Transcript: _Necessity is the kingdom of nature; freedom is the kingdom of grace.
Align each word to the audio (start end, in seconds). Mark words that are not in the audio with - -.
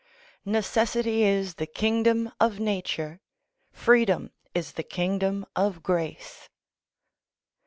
_Necessity 0.47 1.19
is 1.19 1.53
the 1.61 1.67
kingdom 1.67 2.31
of 2.39 2.59
nature; 2.59 3.21
freedom 3.71 4.31
is 4.51 4.71
the 4.71 4.81
kingdom 4.81 5.45
of 5.55 5.83
grace. 5.83 6.49